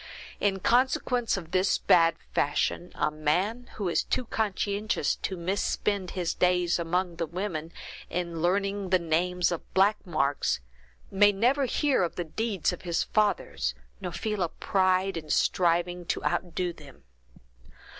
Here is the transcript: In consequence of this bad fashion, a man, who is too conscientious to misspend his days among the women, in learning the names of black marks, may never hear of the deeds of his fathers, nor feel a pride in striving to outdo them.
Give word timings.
In 0.39 0.59
consequence 0.61 1.37
of 1.37 1.51
this 1.51 1.77
bad 1.77 2.15
fashion, 2.33 2.91
a 2.95 3.11
man, 3.11 3.69
who 3.75 3.87
is 3.87 4.01
too 4.03 4.25
conscientious 4.25 5.15
to 5.17 5.37
misspend 5.37 6.09
his 6.17 6.33
days 6.33 6.79
among 6.79 7.17
the 7.17 7.27
women, 7.27 7.71
in 8.09 8.41
learning 8.41 8.89
the 8.89 8.97
names 8.97 9.51
of 9.51 9.73
black 9.75 10.03
marks, 10.03 10.59
may 11.11 11.31
never 11.31 11.65
hear 11.65 12.01
of 12.01 12.15
the 12.15 12.23
deeds 12.23 12.73
of 12.73 12.81
his 12.81 13.03
fathers, 13.03 13.75
nor 13.99 14.11
feel 14.11 14.41
a 14.41 14.49
pride 14.49 15.17
in 15.17 15.29
striving 15.29 16.03
to 16.07 16.25
outdo 16.25 16.73
them. 16.73 17.03